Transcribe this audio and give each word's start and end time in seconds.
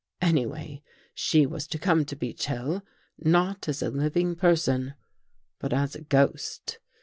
"Anyway, 0.33 0.81
she 1.13 1.45
was 1.45 1.67
to 1.67 1.77
come 1.77 2.03
to 2.03 2.15
Beech 2.15 2.47
Hill— 2.47 2.81
not 3.19 3.69
as 3.69 3.83
a 3.83 3.91
living 3.91 4.35
person, 4.35 4.95
but 5.59 5.71
as 5.73 5.93
a 5.93 6.01
ghost. 6.01 6.79